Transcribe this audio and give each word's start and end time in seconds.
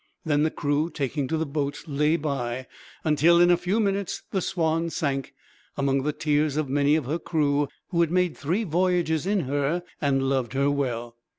Then 0.25 0.41
the 0.41 0.49
crew, 0.49 0.89
taking 0.89 1.27
to 1.27 1.37
the 1.37 1.45
boats, 1.45 1.83
lay 1.87 2.15
by, 2.15 2.65
until 3.03 3.39
in 3.39 3.51
a 3.51 3.55
few 3.55 3.79
minutes 3.79 4.23
the 4.31 4.41
Swanne 4.41 4.89
sank, 4.89 5.35
among 5.77 6.01
the 6.01 6.11
tears 6.11 6.57
of 6.57 6.67
many 6.67 6.95
of 6.95 7.05
her 7.05 7.19
crew, 7.19 7.67
who 7.89 8.01
had 8.01 8.09
made 8.09 8.35
three 8.35 8.63
voyages 8.63 9.27
in 9.27 9.41
her, 9.41 9.83
and 10.01 10.23
loved 10.27 10.53
her 10.53 10.71
well. 10.71 11.17